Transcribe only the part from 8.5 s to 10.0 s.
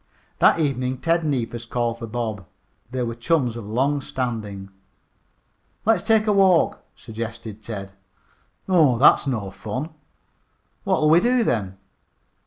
"Aw, that's no fun."